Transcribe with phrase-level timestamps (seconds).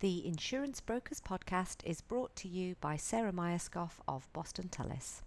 [0.00, 5.20] The Insurance Brokers podcast is brought to you by Sarah Myerscough of Boston Tullis.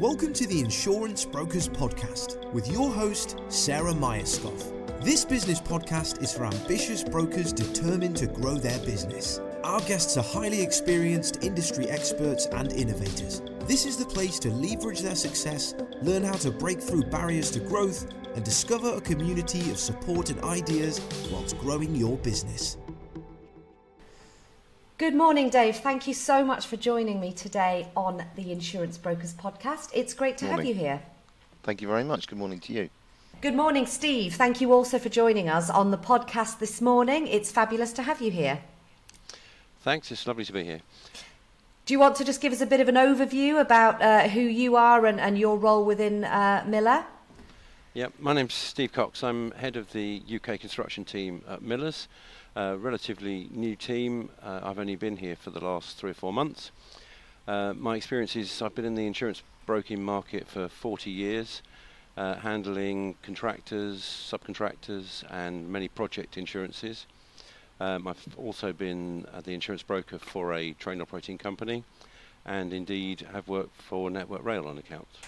[0.00, 5.02] Welcome to the Insurance Brokers Podcast with your host, Sarah Myerscough.
[5.02, 9.40] This business podcast is for ambitious brokers determined to grow their business.
[9.64, 13.42] Our guests are highly experienced industry experts and innovators.
[13.66, 17.58] This is the place to leverage their success, learn how to break through barriers to
[17.58, 18.06] growth,
[18.36, 21.00] and discover a community of support and ideas
[21.32, 22.76] whilst growing your business.
[24.96, 25.78] Good morning, Dave.
[25.78, 29.90] Thank you so much for joining me today on the Insurance Brokers podcast.
[29.92, 30.66] It's great to Morning.
[30.66, 31.02] have you here.
[31.64, 32.28] Thank you very much.
[32.28, 32.90] Good morning to you.
[33.40, 34.36] Good morning, Steve.
[34.36, 37.26] Thank you also for joining us on the podcast this morning.
[37.26, 38.60] It's fabulous to have you here.
[39.82, 40.80] Thanks, it's lovely to be here.
[41.86, 44.42] Do you want to just give us a bit of an overview about uh, who
[44.42, 47.04] you are and, and your role within uh, Miller?
[47.94, 49.24] Yeah, my name's Steve Cox.
[49.24, 52.06] I'm head of the UK construction team at Miller's.
[52.56, 54.30] Relatively new team.
[54.42, 56.70] Uh, I've only been here for the last three or four months.
[57.46, 61.62] Uh, my experience is I've been in the insurance broking market for 40 years,
[62.16, 67.06] uh, handling contractors, subcontractors, and many project insurances.
[67.80, 71.84] Um, I've also been uh, the insurance broker for a train operating company,
[72.46, 75.18] and indeed have worked for Network Rail on accounts.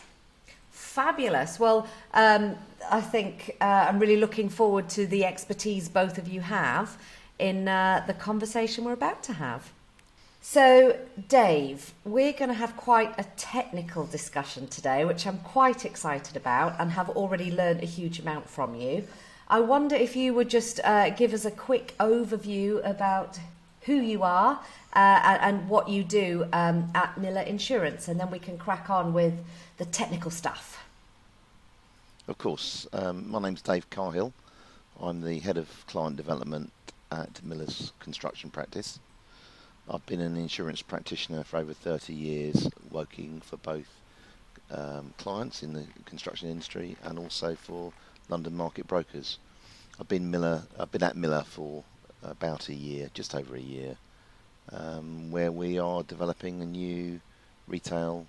[0.77, 1.59] Fabulous.
[1.59, 2.55] Well, um,
[2.91, 6.99] I think uh, I'm really looking forward to the expertise both of you have
[7.39, 9.73] in uh, the conversation we're about to have.
[10.43, 16.37] So, Dave, we're going to have quite a technical discussion today, which I'm quite excited
[16.37, 19.05] about and have already learned a huge amount from you.
[19.49, 23.39] I wonder if you would just uh, give us a quick overview about
[23.87, 24.61] who you are
[24.95, 29.13] uh, and, what you do um, at Miller Insurance, and then we can crack on
[29.13, 29.35] with
[29.79, 30.85] the technical stuff.
[32.29, 34.33] Of course, um, my name's Dave Cahill.
[35.01, 36.73] I'm the head of client development
[37.13, 38.99] at Miller's Construction Practice.
[39.89, 43.87] I've been an insurance practitioner for over 30 years, working for both
[44.71, 47.93] um, clients in the construction industry and also for
[48.29, 49.39] London market brokers.
[50.01, 50.65] I've been Miller.
[50.79, 51.85] I've been at Miller for
[52.23, 53.97] about a year, just over a year,
[54.73, 57.21] um, where we are developing a new
[57.69, 58.27] retail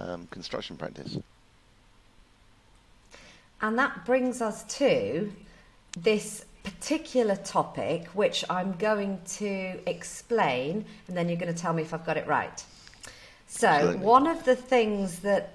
[0.00, 1.18] um, construction practice.
[3.60, 5.32] And that brings us to
[5.98, 11.82] this particular topic, which I'm going to explain, and then you're going to tell me
[11.82, 12.64] if I've got it right.
[13.46, 14.06] So, Absolutely.
[14.06, 15.54] one of the things that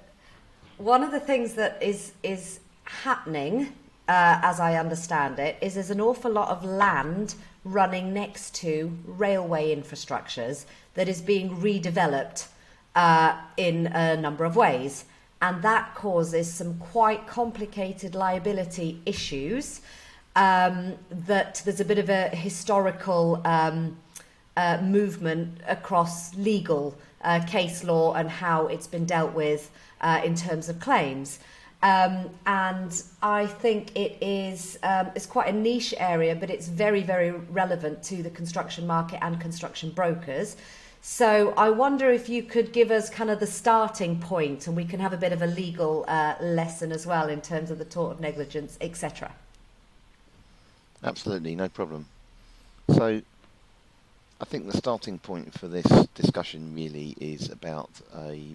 [0.77, 3.67] one of the things that is is happening,
[4.07, 8.97] uh, as I understand it, is there's an awful lot of land running next to
[9.05, 10.65] railway infrastructures
[10.95, 12.47] that is being redeveloped
[12.95, 15.05] uh, in a number of ways,
[15.41, 19.81] and that causes some quite complicated liability issues.
[20.35, 23.97] Um, that there's a bit of a historical um,
[24.57, 29.71] uh, movement across legal uh, case law and how it's been dealt with
[30.01, 31.39] uh, in terms of claims.
[31.83, 37.03] Um, and I think it is um, it's quite a niche area, but it's very
[37.03, 40.55] very relevant to the construction market and construction brokers.
[41.01, 44.85] So I wonder if you could give us kind of the starting point, and we
[44.85, 47.85] can have a bit of a legal uh, lesson as well in terms of the
[47.85, 49.33] tort of negligence, etc.
[51.03, 52.05] Absolutely, no problem.
[52.95, 53.21] So,
[54.39, 58.47] I think the starting point for this discussion really is about a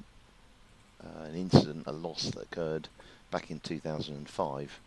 [1.05, 2.89] uh, an incident, a loss that occurred
[3.31, 4.81] back in 2005,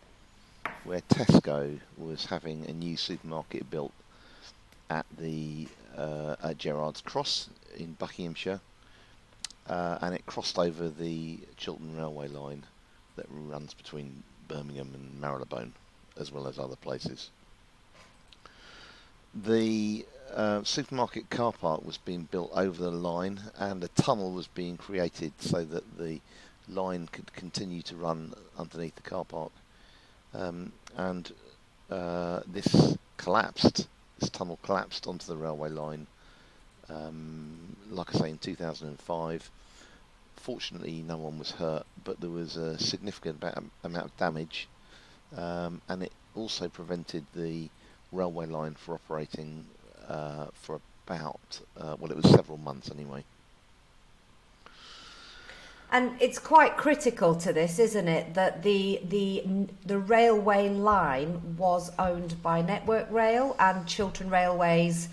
[0.84, 3.94] where Tesco was having a new supermarket built
[4.90, 8.62] at the uh, at Gerrards Cross in Buckinghamshire,
[9.68, 12.64] uh, and it crossed over the Chiltern Railway line
[13.16, 15.74] that runs between Birmingham and Marylebone,
[16.18, 17.30] as well as other places.
[19.34, 24.48] The uh, supermarket car park was being built over the line and a tunnel was
[24.48, 26.20] being created so that the
[26.72, 29.52] line could continue to run underneath the car park.
[30.34, 31.32] Um, and
[31.90, 33.88] uh, this collapsed,
[34.20, 36.08] this tunnel collapsed onto the railway line,
[36.90, 39.52] um, like I say, in 2005.
[40.38, 43.44] Fortunately, no one was hurt, but there was a significant
[43.84, 44.68] amount of damage,
[45.38, 47.70] um, and it also prevented the
[48.12, 49.66] railway line for operating
[50.08, 53.24] uh, for about uh, well, it was several months anyway.
[55.94, 59.44] And it's quite critical to this, isn't it, that the the
[59.86, 65.10] the railway line was owned by Network Rail and Chiltern Railways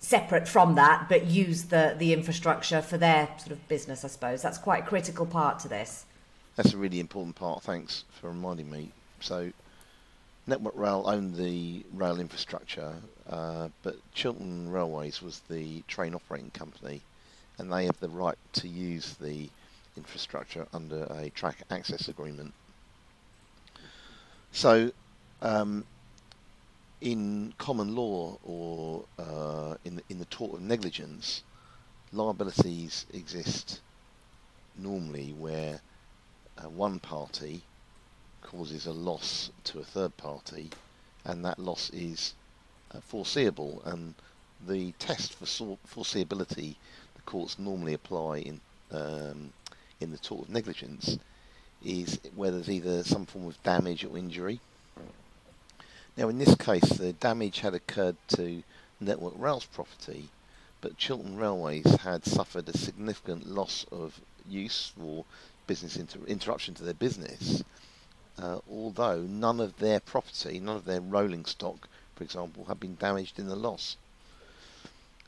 [0.00, 4.42] separate from that, but used the the infrastructure for their sort of business, I suppose.
[4.42, 6.04] That's quite a critical part to this.
[6.56, 7.62] That's a really important part.
[7.62, 8.90] Thanks for reminding me.
[9.20, 9.52] So,
[10.46, 12.94] Network Rail owned the rail infrastructure,
[13.28, 17.00] uh, but Chiltern Railways was the train operating company,
[17.58, 19.48] and they have the right to use the
[19.96, 22.52] infrastructure under a track access agreement.
[24.52, 24.92] So,
[25.42, 25.84] um,
[27.00, 31.42] in common law or uh, in the, in the tort of negligence,
[32.12, 33.80] liabilities exist
[34.78, 35.80] normally where
[36.58, 37.62] uh, one party
[38.42, 40.70] causes a loss to a third party,
[41.24, 42.34] and that loss is
[42.94, 43.82] uh, foreseeable.
[43.84, 44.14] And
[44.66, 45.46] the test for
[45.86, 46.76] foreseeability
[47.14, 48.60] the courts normally apply in
[48.92, 49.52] um,
[50.00, 51.18] in the tort of negligence
[51.84, 54.60] is where there's either some form of damage or injury.
[56.16, 58.62] Now, in this case, the damage had occurred to
[59.00, 60.28] Network Rail's property,
[60.80, 65.24] but Chiltern Railways had suffered a significant loss of use or
[65.66, 67.64] business inter- interruption to their business,
[68.38, 72.96] uh, although none of their property, none of their rolling stock, for example, had been
[72.96, 73.96] damaged in the loss.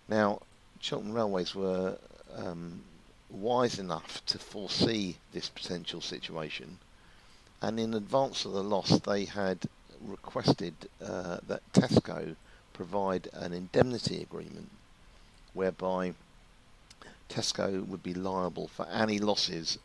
[0.09, 0.41] Now,
[0.79, 1.99] Chiltern Railways were
[2.35, 2.83] um,
[3.31, 6.79] wise enough to foresee this potential situation,
[7.61, 9.67] and in advance of the loss, they had
[10.01, 12.37] requested uh, that Tesco
[12.73, 14.71] provide an indemnity agreement
[15.55, 16.13] whereby
[17.29, 19.79] Tesco would be liable for any losses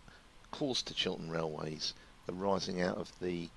[0.52, 1.94] caused to Chiltern Railways
[2.30, 3.50] arising out of the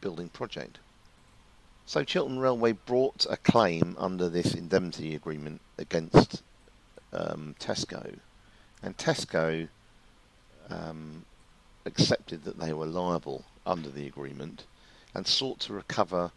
[0.00, 0.78] building project.
[1.86, 6.42] So Chiltern Railway brought a claim under this indemnity agreement against
[7.12, 8.18] um, Tesco,
[8.82, 9.68] and Tesco
[10.70, 11.24] um,
[11.84, 14.64] accepted that they were liable under the agreement
[15.14, 16.30] and sought to recover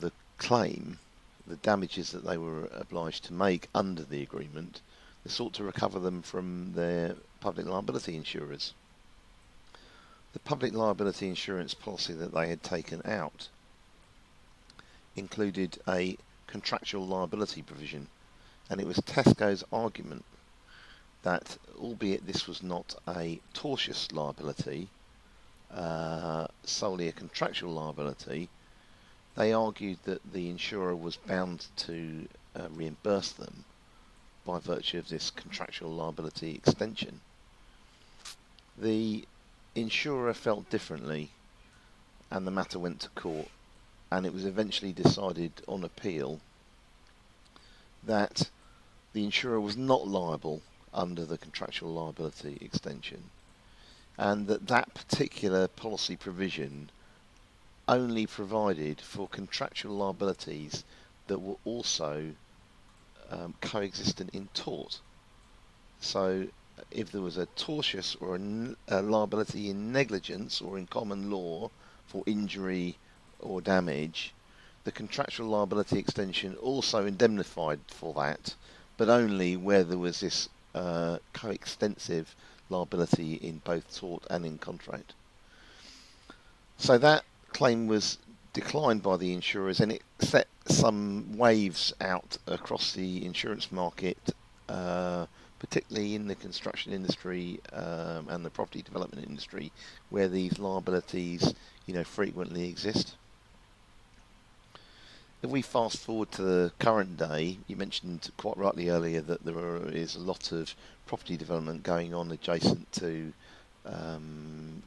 [0.00, 0.98] the claim,
[1.46, 4.80] the damages that they were obliged to make under the agreement.
[5.24, 8.72] They sought to recover them from their public liability insurers
[10.32, 13.48] the public liability insurance policy that they had taken out
[15.16, 16.16] included a
[16.46, 18.06] contractual liability provision,
[18.68, 20.24] and it was Tesco's argument
[21.22, 24.88] that, albeit this was not a tortious liability,
[25.72, 28.48] uh, solely a contractual liability,
[29.36, 32.26] they argued that the insurer was bound to
[32.56, 33.64] uh, reimburse them
[34.44, 37.20] by virtue of this contractual liability extension.
[38.76, 39.24] The
[39.74, 41.30] insurer felt differently,
[42.30, 43.48] and the matter went to court,
[44.10, 46.40] and it was eventually decided on appeal
[48.02, 48.50] that
[49.12, 53.22] the insurer was not liable under the contractual liability extension,
[54.18, 56.90] and that that particular policy provision
[57.88, 60.84] only provided for contractual liabilities
[61.26, 62.32] that were also
[63.30, 65.00] um, coexistent in tort.
[66.00, 66.46] So
[66.90, 71.70] if there was a tortious or a, a liability in negligence or in common law
[72.06, 72.96] for injury
[73.38, 74.32] or damage,
[74.84, 78.54] the contractual liability extension also indemnified for that,
[78.96, 82.34] but only where there was this uh, coextensive
[82.68, 85.14] liability in both tort and in contract.
[86.78, 88.18] So that claim was
[88.52, 94.18] declined by the insurers and it set some waves out across the insurance market
[94.68, 95.26] uh,
[95.60, 99.70] particularly in the construction industry um, and the property development industry,
[100.08, 101.54] where these liabilities,
[101.86, 103.14] you know, frequently exist.
[105.42, 109.86] If we fast forward to the current day, you mentioned quite rightly earlier that there
[109.88, 110.74] is a lot of
[111.06, 113.32] property development going on adjacent to
[113.86, 114.82] um,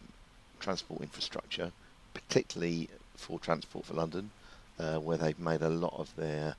[0.60, 1.72] transport infrastructure,
[2.14, 4.30] particularly for Transport for London,
[4.78, 6.56] uh, where they've made a lot of their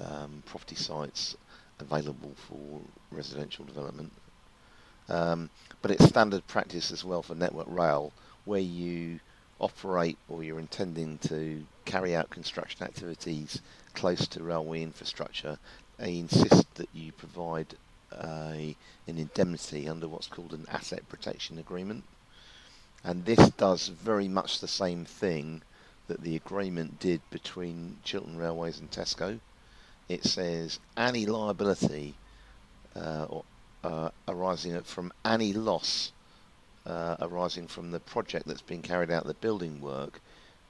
[0.00, 1.36] um, property sites
[1.78, 4.12] available for residential development.
[5.10, 5.50] Um,
[5.82, 8.14] but it's standard practice as well for Network Rail,
[8.46, 9.20] where you
[9.60, 13.60] operate or you're intending to carry out construction activities
[13.94, 15.58] close to railway infrastructure.
[15.98, 17.74] They insist that you provide
[18.12, 22.04] a, an indemnity under what's called an asset protection agreement.
[23.02, 25.62] And this does very much the same thing
[26.08, 29.40] that the agreement did between Chiltern Railways and Tesco
[30.08, 32.14] it says any liability
[32.94, 33.44] uh, or,
[33.82, 36.12] uh, arising from any loss
[36.86, 40.20] uh, arising from the project that's been carried out, the building work,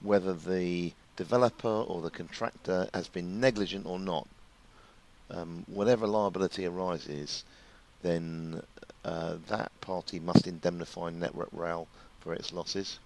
[0.00, 4.26] whether the developer or the contractor has been negligent or not,
[5.30, 7.44] um, whatever liability arises,
[8.02, 8.62] then
[9.04, 11.88] uh, that party must indemnify Network Rail
[12.20, 12.98] for its losses.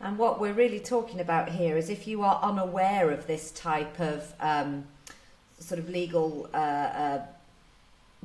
[0.00, 4.00] And what we're really talking about here is if you are unaware of this type
[4.00, 4.86] of um,
[5.58, 7.22] sort of legal uh, uh,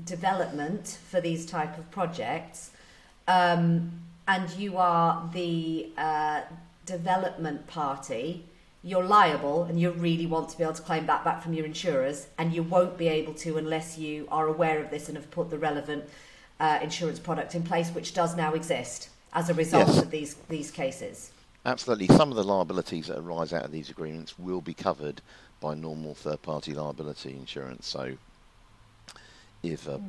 [0.04, 2.72] development for these type of projects,
[3.28, 3.92] um,
[4.28, 6.42] and you are the uh,
[6.86, 8.44] development party,
[8.84, 11.66] you're liable and you really want to be able to claim that back from your
[11.66, 15.30] insurers, and you won't be able to unless you are aware of this and have
[15.32, 16.04] put the relevant
[16.60, 20.02] uh, insurance product in place, which does now exist as a result Yes.
[20.02, 21.32] of these these cases.
[21.66, 22.08] Absolutely.
[22.08, 25.22] Some of the liabilities that arise out of these agreements will be covered
[25.60, 27.88] by normal third-party liability insurance.
[27.88, 28.14] So,
[29.72, 30.00] if uh,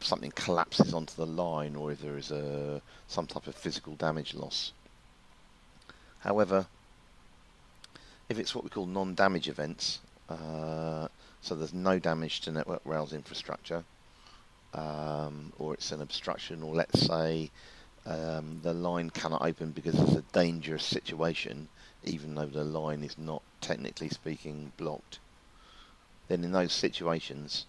[0.00, 4.34] something collapses onto the line, or if there is a some type of physical damage
[4.34, 4.72] loss.
[6.20, 6.66] However,
[8.28, 11.08] if it's what we call non-damage events, uh,
[11.40, 13.84] so there's no damage to Network Rail's infrastructure,
[14.74, 17.50] um, or it's an obstruction, or let's say
[18.04, 21.68] um, the line cannot open because it's a dangerous situation,
[22.04, 25.18] even though the line is not technically speaking blocked.
[26.28, 27.66] Then in those situations,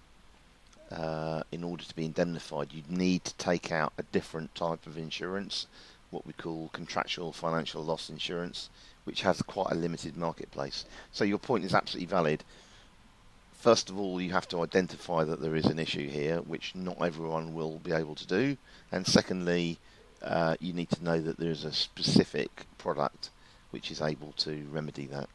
[0.91, 4.97] uh, in order to be indemnified, you'd need to take out a different type of
[4.97, 5.67] insurance,
[6.11, 8.69] what we call contractual financial loss insurance,
[9.03, 10.85] which has quite a limited marketplace.
[11.11, 12.43] So your point is absolutely valid.
[13.53, 17.01] First of all, you have to identify that there is an issue here, which not
[17.01, 18.57] everyone will be able to do.
[18.91, 19.79] And secondly,
[20.21, 23.29] uh, you need to know that there is a specific product
[23.71, 25.27] which is able to remedy that.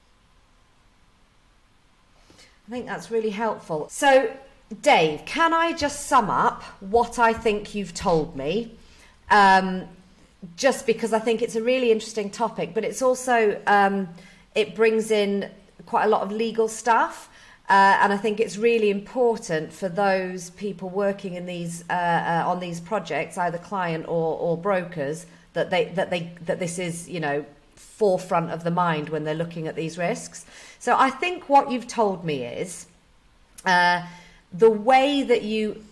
[2.67, 3.89] I think that's really helpful.
[3.91, 4.35] So,
[4.81, 8.75] Dave, can I just sum up what I think you've told me?
[9.31, 9.89] Um,
[10.57, 14.09] just because I think it's a really interesting topic, but it's also um,
[14.55, 15.51] it brings in
[15.87, 17.29] quite a lot of legal stuff.
[17.69, 22.45] Uh, and I think it's really important for those people working in these uh, uh,
[22.47, 27.09] on these projects, either client or, or brokers, that they that they that this is
[27.09, 27.45] you know
[27.77, 30.45] forefront of the mind when they're looking at these risks.
[30.79, 32.87] So I think what you've told me is
[33.65, 34.05] uh,
[34.53, 35.83] the way that you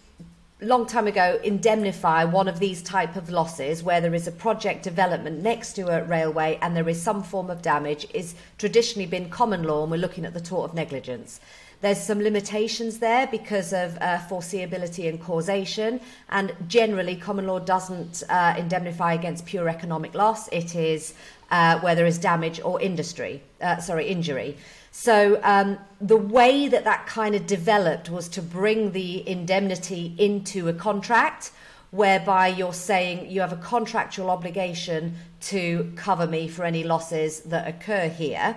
[0.62, 4.83] long time ago indemnify one of these type of losses where there is a project
[4.83, 9.31] development next to a railway and there is some form of damage is traditionally been
[9.31, 11.40] common law and we're looking at the tort of negligence.
[11.81, 15.99] There's some limitations there because of uh, foreseeability and causation
[16.29, 20.47] and generally common law doesn't uh, indemnify against pure economic loss.
[20.49, 21.14] It is
[21.50, 24.57] uh, where there is damage or industry uh, sorry injury
[24.90, 30.68] so um, the way that that kind of developed was to bring the indemnity into
[30.68, 31.52] a contract,
[31.90, 37.66] whereby you're saying you have a contractual obligation to cover me for any losses that
[37.66, 38.56] occur here.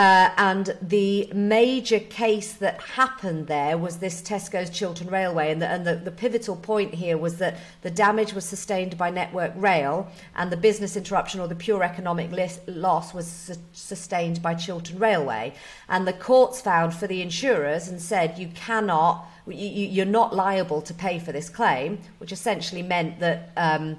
[0.00, 5.52] Uh, and the major case that happened there was this Tesco's Chiltern Railway.
[5.52, 9.10] And, the, and the, the pivotal point here was that the damage was sustained by
[9.10, 14.40] Network Rail, and the business interruption or the pure economic lis- loss was su- sustained
[14.40, 15.52] by Chiltern Railway.
[15.86, 20.80] And the courts found for the insurers and said you cannot, you, you're not liable
[20.80, 23.50] to pay for this claim, which essentially meant that.
[23.54, 23.98] Um,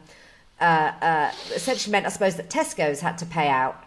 [0.60, 3.84] uh, uh, essentially meant, I suppose, that Tesco's had to pay out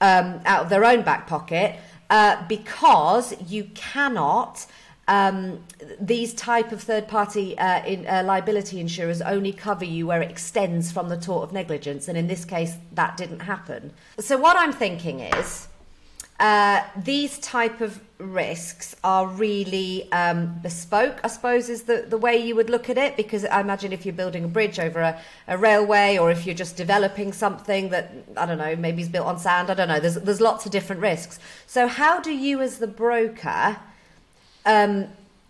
[0.00, 1.76] um, out of their own back pocket
[2.10, 4.66] uh, because you cannot.
[5.08, 5.64] Um,
[6.00, 11.08] these type of third-party uh, uh, liability insurers only cover you where it extends from
[11.08, 13.92] the tort of negligence, and in this case, that didn't happen.
[14.20, 15.66] So what I'm thinking is,
[16.40, 22.36] uh, these type of risks are really um, bespoke, I suppose, is the, the way
[22.36, 23.16] you would look at it.
[23.16, 26.54] Because I imagine if you're building a bridge over a, a railway, or if you're
[26.54, 29.70] just developing something that I don't know, maybe is built on sand.
[29.70, 30.00] I don't know.
[30.00, 31.38] There's there's lots of different risks.
[31.66, 33.76] So how do you, as the broker,
[34.64, 35.08] um,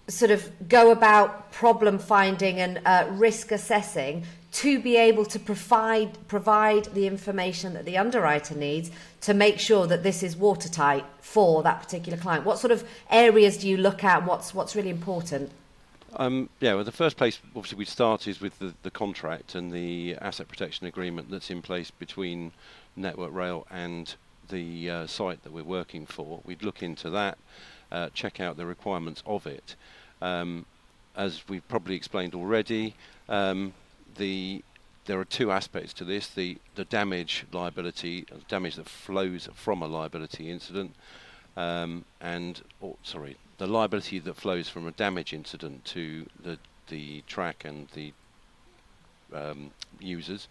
[0.09, 6.29] sort of go about problem finding and uh, risk assessing to be able to provide
[6.29, 8.91] provide the information that the underwriter needs
[9.21, 12.45] to make sure that this is watertight for that particular client?
[12.45, 14.27] What sort of areas do you look at?
[14.27, 15.51] What's what's really important?
[16.17, 19.73] Um, yeah, well, the first place obviously we start is with the, the contract and
[19.73, 22.51] the asset protection agreement that's in place between
[22.97, 24.13] Network Rail and
[24.49, 26.41] the uh, site that we're working for.
[26.45, 27.39] We'd look into that,
[27.93, 29.77] uh, check out the requirements of it.
[30.21, 30.67] Um,
[31.17, 32.95] as we've probably explained already,
[33.29, 33.73] um,
[34.21, 34.63] the
[35.07, 39.87] there are two aspects to this: the the damage liability, damage that flows from a
[39.87, 40.95] liability incident,
[41.57, 46.59] um, and or, sorry, the liability that flows from a damage incident to the
[46.89, 48.13] the track and the
[49.35, 50.49] um, users,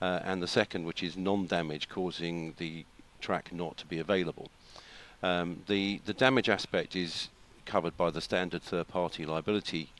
[0.00, 2.84] uh, and the second, which is non-damage, causing the
[3.20, 4.48] track not to be available.
[5.22, 7.28] Um, the the damage aspect is
[7.66, 9.90] covered by the standard third-party liability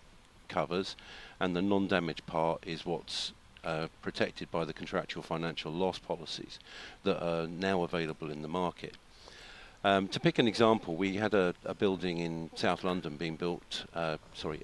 [0.48, 0.96] covers,
[1.40, 3.32] and the non-damage part is what's
[3.64, 6.58] uh, protected by the contractual financial loss policies
[7.04, 8.96] that are now available in the market.
[9.84, 13.84] Um, to pick an example, we had a, a building in South London being built,
[13.94, 14.62] uh, sorry,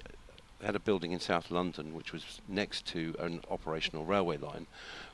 [0.63, 4.65] had a building in South London which was next to an operational railway line,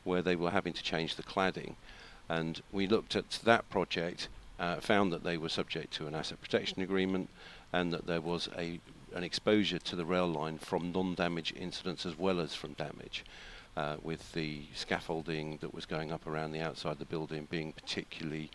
[0.03, 1.75] where they were having to change the cladding,
[2.29, 4.27] and we looked at that project,
[4.59, 7.29] uh, found that they were subject to an asset protection agreement,
[7.73, 8.79] and that there was a
[9.15, 13.23] an exposure to the rail line from non-damage incidents as well as from damage.
[13.77, 17.73] Uh, with the scaffolding that was going up around the outside of the building being
[17.73, 18.49] particularly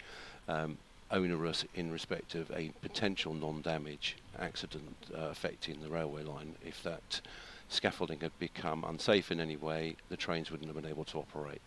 [0.49, 0.79] um,
[1.11, 6.55] onerous in respect of a potential non-damage accident uh, affecting the railway line.
[6.65, 7.21] If that
[7.69, 11.63] scaffolding had become unsafe in any way, the trains wouldn't have been able to operate.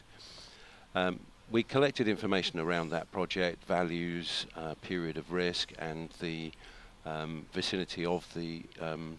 [0.95, 1.19] Um,
[1.51, 6.51] we collected information around that project, values, uh, period of risk, and the
[7.05, 9.17] um, vicinity of the, um,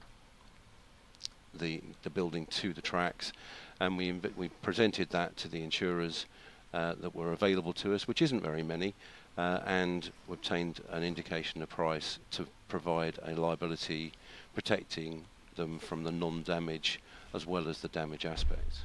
[1.58, 3.32] the the building to the tracks,
[3.80, 6.26] and we we presented that to the insurers
[6.72, 8.94] uh, that were available to us, which isn't very many,
[9.38, 14.12] uh, and obtained an indication of price to provide a liability
[14.54, 15.24] protecting
[15.56, 17.00] them from the non-damage
[17.32, 18.82] as well as the damage aspects.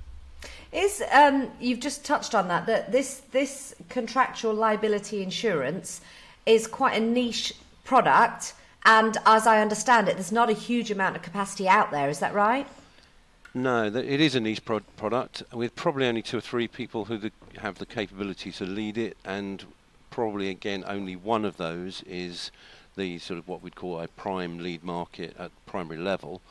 [0.71, 6.01] Is um, you've just touched on that that this this contractual liability insurance
[6.45, 7.53] is quite a niche
[7.83, 8.53] product,
[8.89, 12.09] and as I understand it, there's not a huge amount of capacity out there.
[12.09, 12.67] Is that right?
[13.53, 17.19] No, it is a niche pro- product with probably only two or three people who
[17.19, 19.63] the, have the capability to lead it, and
[20.09, 22.51] probably again only one of those is
[22.95, 26.41] the sort of what we'd call a prime lead market at primary level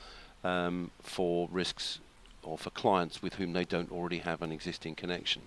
[0.44, 1.98] um, for risks
[2.44, 5.42] or for clients with whom they don't already have an existing connection.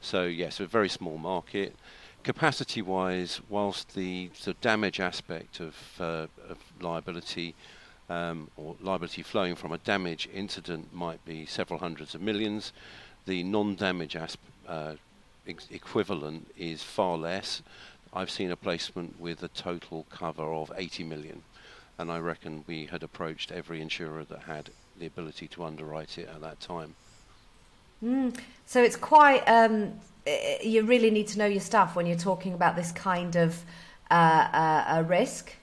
[0.00, 1.74] So yes, a very small market.
[2.22, 7.54] Capacity wise, whilst the, damage aspect of, uh, of liability
[8.10, 12.72] um, or liability flowing from a damage incident might be several hundreds of millions,
[13.26, 14.94] the non-damage aspect uh,
[15.46, 17.62] ex- equivalent is far less.
[18.12, 21.42] I've seen a placement with a total cover of 80 million,
[21.98, 26.28] and I reckon we had approached every insurer that had the ability to underwrite it
[26.28, 26.94] at that time.
[28.04, 28.36] Mm.
[28.66, 29.42] So it's quite.
[29.46, 30.00] Um,
[30.62, 33.64] you really need to know your stuff when you're talking about this kind of
[34.10, 35.54] uh, uh, risk.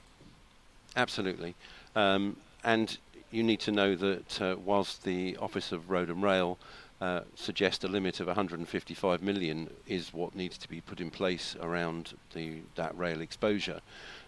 [0.96, 1.56] Absolutely,
[1.96, 2.98] um, and
[3.32, 6.58] you need to know that uh, whilst the Office of Road and Rail
[7.02, 11.56] uh, suggest a limit of 155 million is what needs to be put in place
[11.62, 13.82] around the that rail exposure,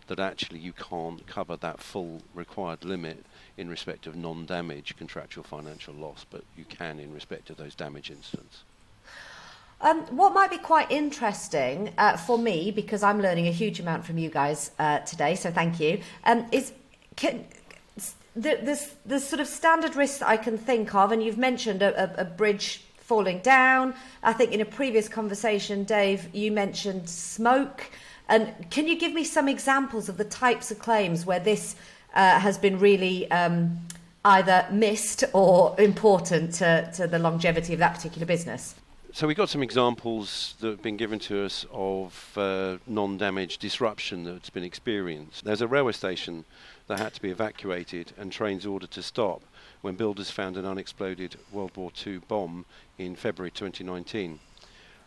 [0.08, 3.26] that actually you can't cover that full required limit
[3.58, 8.12] in respect of non-damage contractual financial loss, but you can in respect of those damage
[8.12, 8.64] incidents.
[9.80, 14.06] Um, what might be quite interesting uh, for me, because I'm learning a huge amount
[14.06, 16.74] from you guys uh, today, so thank you, um, is
[17.16, 17.46] can,
[18.36, 22.20] the, this, the sort of standard risks I can think of, and you've mentioned a,
[22.20, 23.94] a, a bridge falling down.
[24.24, 27.90] I think in a previous conversation, Dave, you mentioned smoke.
[28.28, 31.76] And can you give me some examples of the types of claims where this
[32.16, 33.80] uh, has been really um,
[34.26, 38.76] either missed or important to, to the longevity of that particular business?
[39.18, 44.24] So we've got some examples that have been given to us of uh, non-damage disruption
[44.24, 45.44] that's been experienced.
[45.44, 46.46] There's a railway station
[46.86, 49.42] that had to be evacuated and trains ordered to stop
[49.82, 52.66] when builders found an unexploded World War II bomb
[53.00, 54.40] in February 2019.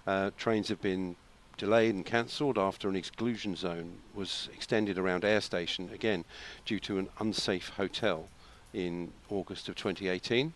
[0.09, 1.15] Uh, trains have been
[1.57, 6.25] delayed and cancelled after an exclusion zone was extended around Ayr Station again
[6.65, 8.29] due to an unsafe hotel
[8.75, 10.53] in August of 2018.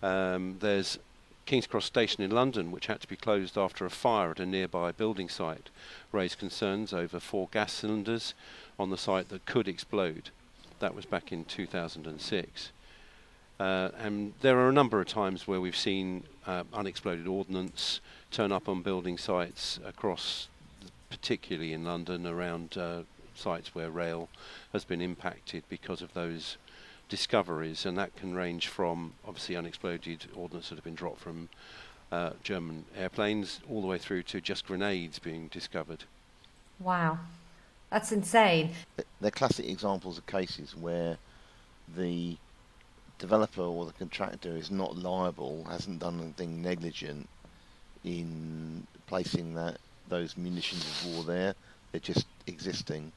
[0.00, 0.96] Um, there's
[1.48, 4.44] King's Cross Station in London, which had to be closed after a fire at a
[4.44, 5.70] nearby building site,
[6.12, 8.34] raised concerns over four gas cylinders
[8.78, 10.28] on the site that could explode.
[10.80, 12.70] That was back in 2006.
[13.58, 18.52] Uh, and there are a number of times where we've seen uh, unexploded ordnance turn
[18.52, 20.48] up on building sites across,
[21.08, 24.28] particularly in London, around uh, sites where rail
[24.74, 26.58] has been impacted because of those
[27.08, 31.48] discoveries, and that can range from obviously unexploded ordnance that have been dropped from
[32.12, 36.04] uh, German airplanes all the way through to just grenades being discovered.
[36.80, 37.18] Wow.
[37.90, 38.70] That's insane.
[39.20, 41.16] They're classic examples of cases where
[41.96, 42.36] the
[43.18, 47.28] developer or the contractor is not liable, hasn't done anything negligent
[48.04, 51.54] in placing that those munitions of war there.
[51.92, 53.12] They're just existing.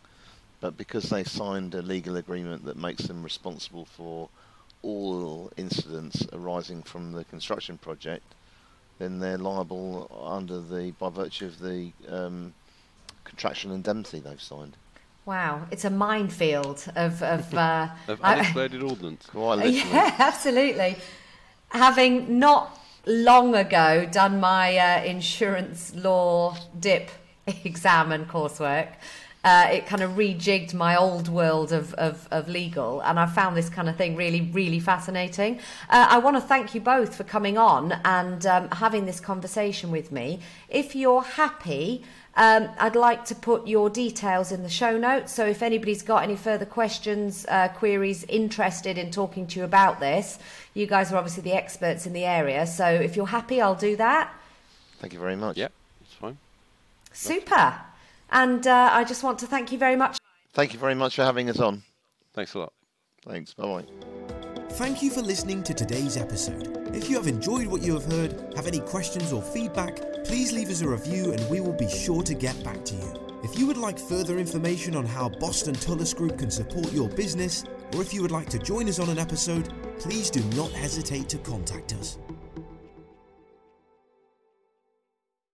[0.61, 4.29] But because they signed a legal agreement that makes them responsible for
[4.83, 8.23] all incidents arising from the construction project,
[8.99, 12.53] then they're liable under the by virtue of the um,
[13.23, 14.77] contractual indemnity they've signed.
[15.25, 19.25] Wow, it's a minefield of of, uh, of unexploded ordnance.
[19.25, 19.77] Quite literally.
[19.77, 20.95] Yeah, absolutely.
[21.69, 27.09] Having not long ago done my uh, insurance law dip
[27.47, 28.89] exam and coursework,
[29.43, 33.57] uh, it kind of rejigged my old world of, of, of, legal, and I found
[33.57, 35.59] this kind of thing really, really fascinating.
[35.89, 39.89] Uh, I want to thank you both for coming on and um, having this conversation
[39.89, 40.41] with me.
[40.69, 42.03] If you're happy,
[42.35, 45.33] um, I'd like to put your details in the show notes.
[45.33, 49.99] So if anybody's got any further questions, uh, queries, interested in talking to you about
[49.99, 50.37] this,
[50.73, 52.67] you guys are obviously the experts in the area.
[52.67, 54.31] So if you're happy, I'll do that.
[54.99, 55.57] Thank you very much.
[55.57, 56.37] Yep, that's fine.
[57.11, 57.90] Super.
[58.31, 60.17] And uh, I just want to thank you very much.
[60.53, 61.83] Thank you very much for having us on.
[62.33, 62.73] Thanks a lot.
[63.25, 63.53] Thanks.
[63.53, 63.85] Bye bye.
[64.71, 66.95] Thank you for listening to today's episode.
[66.95, 70.69] If you have enjoyed what you have heard, have any questions or feedback, please leave
[70.69, 73.13] us a review and we will be sure to get back to you.
[73.43, 77.65] If you would like further information on how Boston Tullis Group can support your business,
[77.93, 81.27] or if you would like to join us on an episode, please do not hesitate
[81.29, 82.17] to contact us.